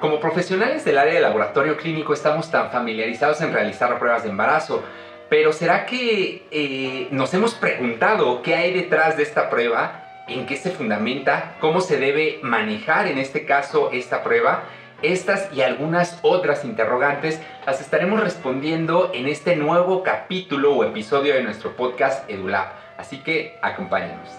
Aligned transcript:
Como 0.00 0.18
profesionales 0.18 0.82
del 0.86 0.96
área 0.96 1.12
de 1.12 1.20
laboratorio 1.20 1.76
clínico 1.76 2.14
estamos 2.14 2.50
tan 2.50 2.70
familiarizados 2.70 3.42
en 3.42 3.52
realizar 3.52 3.98
pruebas 3.98 4.22
de 4.22 4.30
embarazo, 4.30 4.82
pero 5.28 5.52
¿será 5.52 5.84
que 5.84 6.46
eh, 6.50 7.08
nos 7.10 7.34
hemos 7.34 7.52
preguntado 7.54 8.40
qué 8.40 8.54
hay 8.54 8.72
detrás 8.72 9.18
de 9.18 9.24
esta 9.24 9.50
prueba? 9.50 10.24
¿En 10.26 10.46
qué 10.46 10.56
se 10.56 10.70
fundamenta? 10.70 11.56
¿Cómo 11.60 11.82
se 11.82 11.98
debe 11.98 12.40
manejar 12.42 13.08
en 13.08 13.18
este 13.18 13.44
caso 13.44 13.90
esta 13.92 14.24
prueba? 14.24 14.64
Estas 15.02 15.52
y 15.52 15.60
algunas 15.60 16.18
otras 16.22 16.64
interrogantes 16.64 17.38
las 17.66 17.82
estaremos 17.82 18.20
respondiendo 18.20 19.10
en 19.12 19.28
este 19.28 19.54
nuevo 19.54 20.02
capítulo 20.02 20.76
o 20.76 20.84
episodio 20.84 21.34
de 21.34 21.42
nuestro 21.42 21.76
podcast 21.76 22.28
EduLab. 22.30 22.68
Así 22.96 23.18
que 23.18 23.58
acompáñenos. 23.60 24.30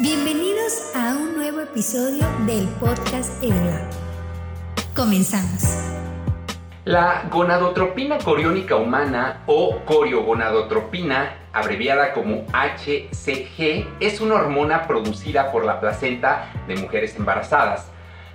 Bienvenidos 0.00 0.90
a 0.96 1.14
un 1.14 1.36
nuevo 1.36 1.60
episodio 1.60 2.26
del 2.46 2.66
podcast 2.80 3.40
EduLab. 3.42 4.01
Comenzamos. 4.94 5.62
La 6.84 7.26
gonadotropina 7.30 8.18
coriónica 8.18 8.76
humana 8.76 9.42
o 9.46 9.78
coriogonadotropina, 9.86 11.48
abreviada 11.54 12.12
como 12.12 12.44
HCG, 12.52 13.86
es 14.00 14.20
una 14.20 14.34
hormona 14.34 14.86
producida 14.86 15.50
por 15.50 15.64
la 15.64 15.80
placenta 15.80 16.52
de 16.68 16.76
mujeres 16.76 17.16
embarazadas. 17.16 17.90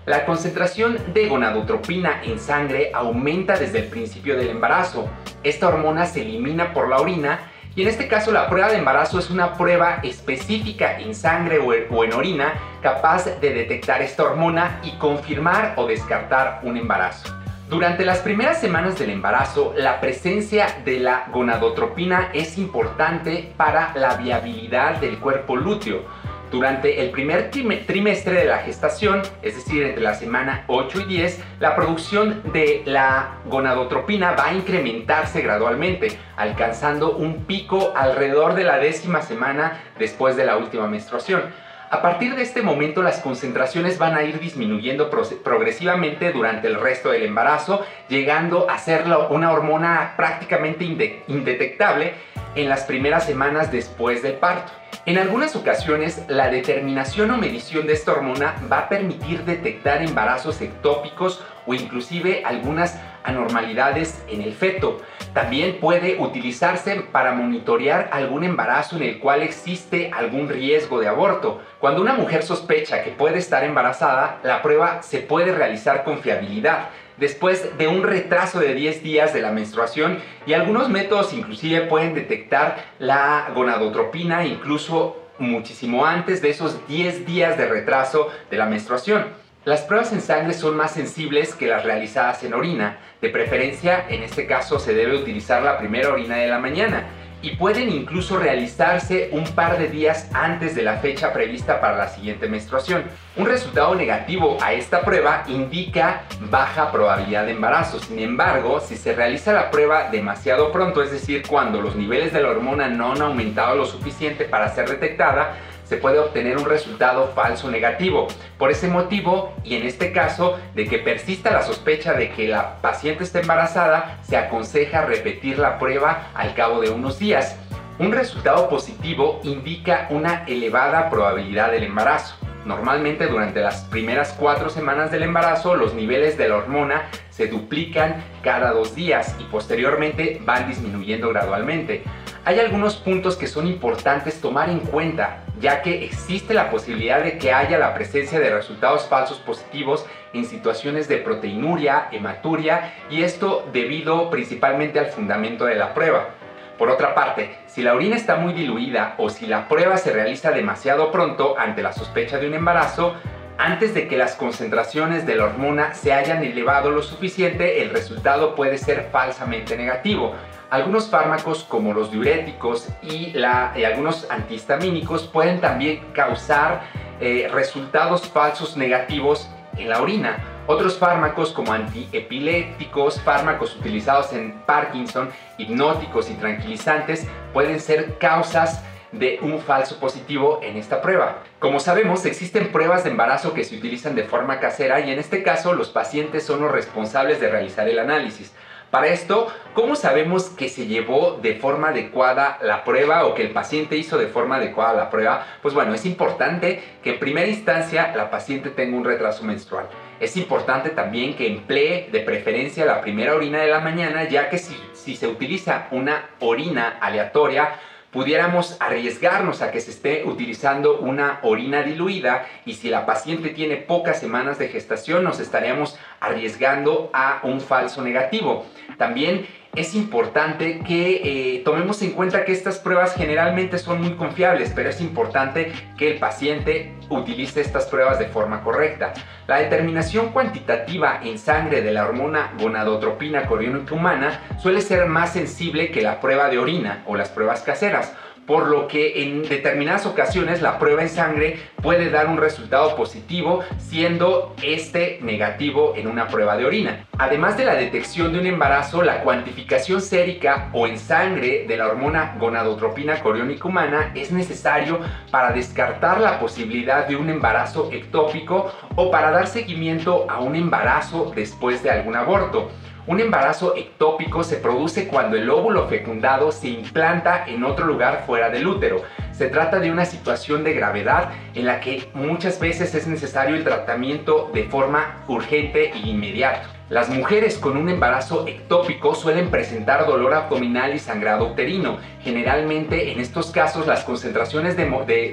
La 0.07 0.25
concentración 0.25 0.97
de 1.13 1.27
gonadotropina 1.27 2.23
en 2.23 2.39
sangre 2.39 2.89
aumenta 2.91 3.59
desde 3.59 3.79
el 3.79 3.85
principio 3.89 4.35
del 4.35 4.49
embarazo. 4.49 5.07
Esta 5.43 5.67
hormona 5.67 6.07
se 6.07 6.21
elimina 6.21 6.73
por 6.73 6.89
la 6.89 6.97
orina 6.97 7.51
y 7.77 7.83
en 7.83 7.89
este 7.89 8.07
caso 8.07 8.31
la 8.31 8.49
prueba 8.49 8.69
de 8.69 8.77
embarazo 8.77 9.19
es 9.19 9.29
una 9.29 9.53
prueba 9.53 9.99
específica 10.01 10.99
en 10.99 11.13
sangre 11.13 11.59
o 11.59 12.03
en 12.03 12.13
orina 12.13 12.55
capaz 12.81 13.25
de 13.39 13.53
detectar 13.53 14.01
esta 14.01 14.23
hormona 14.23 14.81
y 14.83 14.97
confirmar 14.97 15.75
o 15.77 15.85
descartar 15.85 16.61
un 16.63 16.75
embarazo. 16.75 17.31
Durante 17.69 18.03
las 18.03 18.17
primeras 18.19 18.59
semanas 18.59 18.97
del 18.97 19.11
embarazo, 19.11 19.75
la 19.77 20.01
presencia 20.01 20.79
de 20.85 20.99
la 21.01 21.27
gonadotropina 21.31 22.31
es 22.33 22.57
importante 22.57 23.53
para 23.57 23.93
la 23.93 24.15
viabilidad 24.15 24.95
del 24.95 25.19
cuerpo 25.19 25.55
lúteo, 25.55 26.01
durante 26.51 27.01
el 27.01 27.11
primer 27.11 27.51
trimestre 27.51 28.33
de 28.33 28.45
la 28.45 28.59
gestación, 28.59 29.21
es 29.41 29.55
decir, 29.55 29.83
entre 29.83 30.01
la 30.01 30.13
semana 30.13 30.63
8 30.67 31.01
y 31.01 31.05
10, 31.05 31.43
la 31.59 31.75
producción 31.75 32.41
de 32.53 32.83
la 32.85 33.39
gonadotropina 33.45 34.31
va 34.31 34.47
a 34.47 34.53
incrementarse 34.53 35.41
gradualmente, 35.41 36.17
alcanzando 36.35 37.15
un 37.15 37.45
pico 37.45 37.93
alrededor 37.95 38.55
de 38.55 38.63
la 38.63 38.77
décima 38.77 39.21
semana 39.21 39.83
después 39.99 40.35
de 40.35 40.45
la 40.45 40.57
última 40.57 40.87
menstruación. 40.87 41.41
A 41.89 42.01
partir 42.01 42.35
de 42.35 42.41
este 42.41 42.61
momento 42.61 43.01
las 43.01 43.19
concentraciones 43.19 43.97
van 43.97 44.15
a 44.15 44.23
ir 44.23 44.41
disminuyendo 44.41 45.09
progresivamente 45.09 46.33
durante 46.33 46.67
el 46.67 46.75
resto 46.79 47.11
del 47.11 47.23
embarazo, 47.23 47.85
llegando 48.09 48.69
a 48.69 48.77
ser 48.77 49.05
una 49.29 49.53
hormona 49.53 50.13
prácticamente 50.17 51.23
indetectable 51.27 52.13
en 52.55 52.67
las 52.67 52.83
primeras 52.83 53.25
semanas 53.25 53.71
después 53.71 54.21
del 54.21 54.33
parto. 54.33 54.73
En 55.07 55.17
algunas 55.17 55.55
ocasiones, 55.55 56.21
la 56.27 56.49
determinación 56.49 57.31
o 57.31 57.37
medición 57.37 57.87
de 57.87 57.93
esta 57.93 58.11
hormona 58.11 58.55
va 58.69 58.79
a 58.79 58.89
permitir 58.89 59.45
detectar 59.45 60.01
embarazos 60.01 60.59
ectópicos 60.59 61.41
o 61.65 61.73
inclusive 61.73 62.43
algunas 62.43 62.99
anormalidades 63.23 64.21
en 64.27 64.41
el 64.41 64.51
feto. 64.51 64.99
También 65.33 65.79
puede 65.79 66.17
utilizarse 66.19 66.95
para 67.09 67.31
monitorear 67.31 68.09
algún 68.11 68.43
embarazo 68.43 68.97
en 68.97 69.03
el 69.03 69.19
cual 69.19 69.43
existe 69.43 70.11
algún 70.13 70.49
riesgo 70.49 70.99
de 70.99 71.07
aborto. 71.07 71.61
Cuando 71.79 72.01
una 72.01 72.15
mujer 72.15 72.43
sospecha 72.43 73.01
que 73.01 73.11
puede 73.11 73.37
estar 73.37 73.63
embarazada, 73.63 74.39
la 74.43 74.61
prueba 74.61 75.03
se 75.03 75.19
puede 75.19 75.53
realizar 75.53 76.03
con 76.03 76.19
fiabilidad 76.19 76.89
después 77.17 77.77
de 77.77 77.87
un 77.87 78.03
retraso 78.03 78.59
de 78.59 78.73
10 78.73 79.03
días 79.03 79.33
de 79.33 79.41
la 79.41 79.51
menstruación 79.51 80.19
y 80.45 80.53
algunos 80.53 80.89
métodos 80.89 81.33
inclusive 81.33 81.81
pueden 81.81 82.13
detectar 82.13 82.85
la 82.99 83.51
gonadotropina 83.53 84.45
incluso 84.45 85.23
muchísimo 85.39 86.05
antes 86.05 86.41
de 86.41 86.49
esos 86.49 86.87
10 86.87 87.25
días 87.25 87.57
de 87.57 87.67
retraso 87.67 88.29
de 88.49 88.57
la 88.57 88.65
menstruación. 88.65 89.25
Las 89.65 89.81
pruebas 89.81 90.13
en 90.13 90.21
sangre 90.21 90.53
son 90.53 90.77
más 90.77 90.91
sensibles 90.91 91.53
que 91.53 91.67
las 91.67 91.83
realizadas 91.83 92.41
en 92.43 92.53
orina. 92.53 92.99
De 93.21 93.29
preferencia, 93.29 94.05
en 94.07 94.23
este 94.23 94.47
caso 94.47 94.79
se 94.79 94.93
debe 94.93 95.17
utilizar 95.17 95.61
la 95.61 95.77
primera 95.77 96.09
orina 96.09 96.37
de 96.37 96.47
la 96.47 96.57
mañana 96.57 97.05
y 97.41 97.55
pueden 97.55 97.89
incluso 97.89 98.37
realizarse 98.37 99.29
un 99.31 99.43
par 99.43 99.77
de 99.77 99.87
días 99.87 100.29
antes 100.33 100.75
de 100.75 100.81
la 100.81 100.97
fecha 100.97 101.33
prevista 101.33 101.79
para 101.79 101.97
la 101.97 102.09
siguiente 102.09 102.47
menstruación. 102.47 103.03
Un 103.35 103.45
resultado 103.45 103.93
negativo 103.95 104.57
a 104.61 104.73
esta 104.73 105.01
prueba 105.01 105.43
indica 105.47 106.23
baja 106.49 106.91
probabilidad 106.91 107.45
de 107.45 107.51
embarazo. 107.51 107.99
Sin 107.99 108.19
embargo, 108.19 108.79
si 108.79 108.97
se 108.97 109.13
realiza 109.13 109.53
la 109.53 109.69
prueba 109.69 110.09
demasiado 110.09 110.71
pronto, 110.71 111.03
es 111.03 111.11
decir, 111.11 111.43
cuando 111.47 111.81
los 111.81 111.95
niveles 111.95 112.33
de 112.33 112.41
la 112.41 112.49
hormona 112.49 112.87
no 112.87 113.13
han 113.13 113.21
aumentado 113.21 113.75
lo 113.75 113.85
suficiente 113.85 114.45
para 114.45 114.73
ser 114.73 114.89
detectada, 114.89 115.55
se 115.87 115.97
puede 115.97 116.19
obtener 116.19 116.57
un 116.57 116.65
resultado 116.65 117.31
falso 117.33 117.71
negativo. 117.71 118.27
Por 118.57 118.71
ese 118.71 118.87
motivo, 118.87 119.53
y 119.63 119.75
en 119.75 119.83
este 119.83 120.11
caso 120.11 120.59
de 120.75 120.85
que 120.85 120.99
persista 120.99 121.51
la 121.51 121.63
sospecha 121.63 122.13
de 122.13 122.31
que 122.31 122.47
la 122.47 122.77
paciente 122.81 123.23
está 123.23 123.39
embarazada, 123.39 124.19
se 124.23 124.37
aconseja 124.37 125.05
repetir 125.05 125.59
la 125.59 125.79
prueba 125.79 126.27
al 126.33 126.53
cabo 126.55 126.81
de 126.81 126.89
unos 126.89 127.19
días. 127.19 127.57
Un 127.99 128.11
resultado 128.11 128.69
positivo 128.69 129.39
indica 129.43 130.07
una 130.11 130.43
elevada 130.45 131.09
probabilidad 131.09 131.71
del 131.71 131.83
embarazo. 131.83 132.35
Normalmente 132.65 133.27
durante 133.27 133.61
las 133.61 133.85
primeras 133.85 134.35
cuatro 134.37 134.69
semanas 134.69 135.09
del 135.09 135.23
embarazo 135.23 135.75
los 135.75 135.93
niveles 135.93 136.37
de 136.37 136.49
la 136.49 136.57
hormona 136.57 137.03
se 137.29 137.47
duplican 137.47 138.23
cada 138.43 138.71
dos 138.71 138.93
días 138.93 139.35
y 139.39 139.45
posteriormente 139.45 140.41
van 140.43 140.67
disminuyendo 140.67 141.29
gradualmente. 141.29 142.03
Hay 142.47 142.61
algunos 142.61 142.95
puntos 142.95 143.35
que 143.35 143.45
son 143.45 143.67
importantes 143.67 144.39
tomar 144.39 144.69
en 144.69 144.79
cuenta 144.79 145.43
ya 145.59 145.81
que 145.81 146.05
existe 146.05 146.53
la 146.53 146.69
posibilidad 146.69 147.21
de 147.21 147.37
que 147.37 147.51
haya 147.51 147.77
la 147.77 147.93
presencia 147.93 148.39
de 148.39 148.49
resultados 148.49 149.05
falsos 149.09 149.39
positivos 149.39 150.05
en 150.31 150.45
situaciones 150.45 151.09
de 151.09 151.17
proteinuria, 151.17 152.07
hematuria 152.09 152.93
y 153.09 153.23
esto 153.23 153.67
debido 153.73 154.29
principalmente 154.29 154.97
al 154.97 155.07
fundamento 155.07 155.65
de 155.65 155.75
la 155.75 155.93
prueba. 155.93 156.29
Por 156.77 156.89
otra 156.89 157.13
parte, 157.13 157.57
si 157.65 157.81
la 157.81 157.93
orina 157.93 158.15
está 158.15 158.37
muy 158.37 158.53
diluida 158.53 159.15
o 159.17 159.29
si 159.29 159.45
la 159.45 159.67
prueba 159.67 159.97
se 159.97 160.13
realiza 160.13 160.51
demasiado 160.51 161.11
pronto 161.11 161.59
ante 161.59 161.83
la 161.83 161.91
sospecha 161.91 162.37
de 162.37 162.47
un 162.47 162.53
embarazo, 162.53 163.15
antes 163.57 163.93
de 163.93 164.07
que 164.07 164.17
las 164.17 164.35
concentraciones 164.35 165.25
de 165.25 165.35
la 165.35 165.45
hormona 165.45 165.93
se 165.93 166.13
hayan 166.13 166.43
elevado 166.43 166.91
lo 166.91 167.01
suficiente, 167.01 167.81
el 167.81 167.89
resultado 167.89 168.55
puede 168.55 168.77
ser 168.77 169.09
falsamente 169.11 169.75
negativo. 169.75 170.35
Algunos 170.69 171.09
fármacos 171.09 171.63
como 171.63 171.93
los 171.93 172.11
diuréticos 172.11 172.89
y, 173.01 173.33
algunos 173.41 174.29
antihistamínicos 174.29 175.23
pueden 175.27 175.59
también 175.59 176.01
causar 176.13 176.83
eh, 177.19 177.49
resultados 177.51 178.27
falsos 178.27 178.77
negativos 178.77 179.49
en 179.77 179.89
la 179.89 180.01
orina. 180.01 180.37
Otros 180.67 180.97
fármacos 180.97 181.51
como 181.51 181.71
antiepilépticos, 181.71 183.21
fármacos 183.21 183.75
utilizados 183.77 184.33
en 184.33 184.51
Parkinson, 184.65 185.29
hipnóticos 185.57 186.29
y 186.29 186.33
tranquilizantes 186.33 187.25
pueden 187.53 187.79
ser 187.79 188.17
causas 188.17 188.83
de 189.11 189.39
un 189.41 189.59
falso 189.59 189.99
positivo 189.99 190.59
en 190.63 190.77
esta 190.77 191.01
prueba. 191.01 191.43
Como 191.59 191.79
sabemos, 191.79 192.25
existen 192.25 192.71
pruebas 192.71 193.03
de 193.03 193.11
embarazo 193.11 193.53
que 193.53 193.63
se 193.63 193.75
utilizan 193.75 194.15
de 194.15 194.23
forma 194.23 194.59
casera 194.59 194.99
y 194.99 195.11
en 195.11 195.19
este 195.19 195.43
caso 195.43 195.73
los 195.73 195.89
pacientes 195.89 196.43
son 196.43 196.61
los 196.61 196.71
responsables 196.71 197.39
de 197.39 197.49
realizar 197.49 197.87
el 197.87 197.99
análisis. 197.99 198.53
Para 198.91 199.07
esto, 199.07 199.51
¿cómo 199.73 199.97
sabemos 199.97 200.45
que 200.45 200.69
se 200.69 200.85
llevó 200.85 201.39
de 201.41 201.55
forma 201.55 201.89
adecuada 201.89 202.57
la 202.61 202.85
prueba 202.85 203.25
o 203.25 203.33
que 203.33 203.41
el 203.41 203.51
paciente 203.51 203.97
hizo 203.97 204.17
de 204.17 204.27
forma 204.27 204.55
adecuada 204.55 204.93
la 204.93 205.09
prueba? 205.09 205.45
Pues 205.61 205.73
bueno, 205.73 205.93
es 205.93 206.05
importante 206.05 206.81
que 207.03 207.11
en 207.11 207.19
primera 207.19 207.47
instancia 207.47 208.13
la 208.15 208.31
paciente 208.31 208.69
tenga 208.69 208.95
un 208.95 209.03
retraso 209.03 209.43
menstrual. 209.43 209.89
Es 210.21 210.37
importante 210.37 210.89
también 210.91 211.35
que 211.35 211.47
emplee 211.47 212.07
de 212.13 212.21
preferencia 212.21 212.85
la 212.85 213.01
primera 213.01 213.35
orina 213.35 213.59
de 213.59 213.67
la 213.67 213.81
mañana, 213.81 214.23
ya 214.23 214.49
que 214.49 214.57
si, 214.57 214.81
si 214.93 215.17
se 215.17 215.27
utiliza 215.27 215.87
una 215.91 216.29
orina 216.39 216.97
aleatoria, 217.01 217.75
pudiéramos 218.17 218.77
arriesgarnos 218.79 219.61
a 219.61 219.69
que 219.69 219.79
se 219.79 219.91
esté 219.91 220.23
utilizando 220.25 220.97
una 221.01 221.37
orina 221.43 221.83
diluida 221.83 222.47
y 222.65 222.73
si 222.73 222.89
la 222.89 223.05
paciente 223.05 223.49
tiene 223.49 223.75
pocas 223.75 224.19
semanas 224.19 224.57
de 224.57 224.69
gestación 224.69 225.23
nos 225.23 225.39
estaríamos 225.39 225.99
arriesgando 226.19 227.11
a 227.13 227.41
un 227.43 227.61
falso 227.61 228.01
negativo. 228.01 228.65
También 228.97 229.45
es 229.75 229.95
importante 229.95 230.79
que 230.79 231.55
eh, 231.55 231.61
tomemos 231.63 232.01
en 232.01 232.11
cuenta 232.11 232.45
que 232.45 232.51
estas 232.51 232.79
pruebas 232.79 233.13
generalmente 233.15 233.77
son 233.77 234.01
muy 234.01 234.15
confiables, 234.15 234.71
pero 234.75 234.89
es 234.89 235.01
importante 235.01 235.71
que 235.97 236.11
el 236.11 236.19
paciente 236.19 236.93
utilice 237.09 237.61
estas 237.61 237.85
pruebas 237.85 238.19
de 238.19 238.25
forma 238.25 238.63
correcta. 238.63 239.13
La 239.47 239.57
determinación 239.57 240.29
cuantitativa 240.29 241.19
en 241.23 241.37
sangre 241.37 241.81
de 241.81 241.91
la 241.91 242.05
hormona 242.05 242.53
gonadotropina 242.59 243.45
coriónica 243.45 243.93
humana 243.93 244.41
suele 244.59 244.81
ser 244.81 245.05
más 245.05 245.33
sensible 245.33 245.91
que 245.91 246.01
la 246.01 246.19
prueba 246.19 246.49
de 246.49 246.57
orina 246.57 247.03
o 247.05 247.15
las 247.15 247.29
pruebas 247.29 247.61
caseras 247.61 248.13
por 248.47 248.69
lo 248.69 248.87
que 248.87 249.23
en 249.23 249.43
determinadas 249.43 250.05
ocasiones 250.05 250.61
la 250.61 250.79
prueba 250.79 251.01
en 251.01 251.09
sangre 251.09 251.59
puede 251.83 252.09
dar 252.09 252.27
un 252.27 252.37
resultado 252.37 252.95
positivo, 252.95 253.59
siendo 253.77 254.55
este 254.63 255.19
negativo 255.21 255.93
en 255.95 256.07
una 256.07 256.29
prueba 256.29 256.57
de 256.57 256.65
orina. 256.65 257.05
Además 257.19 257.57
de 257.57 257.65
la 257.65 257.75
detección 257.75 258.31
de 258.31 258.39
un 258.39 258.47
embarazo, 258.47 259.03
la 259.03 259.21
cuantificación 259.21 260.01
sérica 260.01 260.69
o 260.73 260.87
en 260.87 260.97
sangre 260.97 261.65
de 261.67 261.77
la 261.77 261.87
hormona 261.87 262.37
gonadotropina 262.39 263.19
coriónica 263.21 263.67
humana 263.67 264.11
es 264.15 264.31
necesario 264.31 264.99
para 265.29 265.51
descartar 265.51 266.21
la 266.21 266.39
posibilidad 266.39 267.05
de 267.05 267.17
un 267.17 267.29
embarazo 267.29 267.89
ectópico 267.91 268.71
o 268.95 269.11
para 269.11 269.31
dar 269.31 269.47
seguimiento 269.47 270.25
a 270.29 270.39
un 270.39 270.55
embarazo 270.55 271.33
después 271.35 271.83
de 271.83 271.91
algún 271.91 272.15
aborto. 272.15 272.71
Un 273.07 273.21
embarazo 273.21 273.73
ectópico 273.77 274.43
se 274.43 274.57
produce 274.57 275.07
cuando 275.07 275.37
el 275.37 275.49
óvulo 275.49 275.87
fecundado 275.87 276.51
se 276.51 276.67
implanta 276.67 277.45
en 277.47 277.63
otro 277.63 277.85
lugar 277.85 278.25
fuera 278.27 278.49
del 278.49 278.67
útero. 278.67 279.01
Se 279.37 279.49
trata 279.49 279.79
de 279.79 279.91
una 279.91 280.05
situación 280.05 280.63
de 280.63 280.73
gravedad 280.73 281.29
en 281.53 281.67
la 281.67 281.79
que 281.79 282.09
muchas 282.15 282.59
veces 282.59 282.95
es 282.95 283.05
necesario 283.05 283.55
el 283.55 283.63
tratamiento 283.63 284.49
de 284.51 284.63
forma 284.63 285.23
urgente 285.27 285.91
e 285.91 285.97
inmediata. 285.99 286.63
Las 286.89 287.09
mujeres 287.09 287.59
con 287.59 287.77
un 287.77 287.87
embarazo 287.87 288.47
ectópico 288.47 289.13
suelen 289.13 289.51
presentar 289.51 290.07
dolor 290.07 290.33
abdominal 290.33 290.95
y 290.95 290.99
sangrado 290.99 291.51
uterino. 291.51 291.97
Generalmente 292.23 293.11
en 293.11 293.19
estos 293.19 293.51
casos 293.51 293.85
las 293.85 294.03
concentraciones 294.05 294.75
de, 294.75 294.85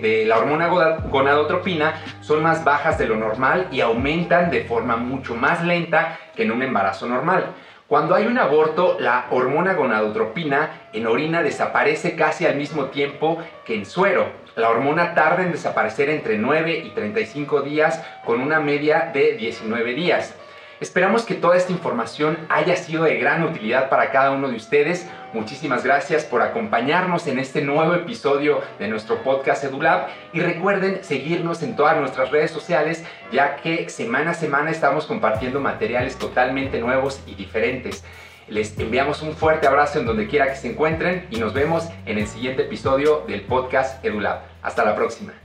de, 0.03 0.27
la 0.27 0.37
hormona 0.37 0.69
gonadotropina 1.09 1.95
son 2.21 2.43
más 2.43 2.63
bajas 2.63 2.99
de 2.99 3.07
lo 3.07 3.17
normal 3.17 3.69
y 3.73 3.81
aumentan 3.81 4.51
de 4.51 4.65
forma 4.65 4.97
mucho 4.97 5.35
más 5.35 5.65
lenta 5.65 6.19
que 6.37 6.43
en 6.43 6.51
un 6.51 6.63
embarazo 6.63 7.07
normal. 7.07 7.55
Cuando 7.95 8.17
hay 8.17 8.27
un 8.27 8.39
aborto, 8.39 8.97
la 8.99 9.27
hormona 9.31 9.75
gonadotropina 9.75 10.89
en 10.93 11.07
orina 11.07 11.45
desaparece 11.45 12.17
casi 12.17 12.45
al 12.45 12.57
mismo 12.57 12.87
tiempo 12.87 13.39
que 13.65 13.77
en 13.77 13.87
suero. 13.87 14.33
La 14.57 14.69
hormona 14.71 15.15
tarda 15.15 15.45
en 15.45 15.53
desaparecer 15.53 16.11
entre 16.11 16.37
9 16.37 16.77
y 16.87 16.91
35 16.91 17.63
días 17.63 18.05
con 18.25 18.41
una 18.41 18.59
media 18.59 19.13
de 19.15 19.37
19 19.37 19.95
días. 19.95 20.35
Esperamos 20.81 21.25
que 21.25 21.35
toda 21.35 21.57
esta 21.57 21.73
información 21.73 22.37
haya 22.49 22.77
sido 22.77 23.05
de 23.05 23.17
gran 23.17 23.45
utilidad 23.45 23.89
para 23.89 24.11
cada 24.11 24.33
uno 24.33 24.49
de 24.49 24.57
ustedes. 24.57 25.09
Muchísimas 25.33 25.85
gracias 25.85 26.25
por 26.25 26.43
acompañarnos 26.43 27.27
en 27.27 27.39
este 27.39 27.63
nuevo 27.63 27.95
episodio 27.95 28.61
de 28.79 28.89
nuestro 28.89 29.23
podcast 29.23 29.65
EduLab 29.65 30.09
y 30.33 30.41
recuerden 30.41 31.03
seguirnos 31.03 31.63
en 31.63 31.77
todas 31.77 31.97
nuestras 31.99 32.31
redes 32.31 32.51
sociales 32.51 33.05
ya 33.31 33.57
que 33.57 33.89
semana 33.89 34.33
a 34.33 34.35
semana 34.35 34.71
estamos 34.71 35.07
compartiendo 35.07 35.61
materiales 35.61 36.17
totalmente 36.17 36.81
nuevos 36.81 37.21
y 37.27 37.35
diferentes. 37.35 38.05
Les 38.49 38.79
enviamos 38.79 39.23
un 39.23 39.35
fuerte 39.35 39.67
abrazo 39.67 40.01
en 40.01 40.07
donde 40.07 40.27
quiera 40.27 40.49
que 40.49 40.57
se 40.57 40.71
encuentren 40.71 41.27
y 41.31 41.39
nos 41.39 41.55
vemos 41.55 41.89
en 42.05 42.19
el 42.19 42.27
siguiente 42.27 42.63
episodio 42.63 43.25
del 43.27 43.43
podcast 43.43 44.05
EduLab. 44.05 44.43
Hasta 44.63 44.85
la 44.85 44.95
próxima. 44.95 45.44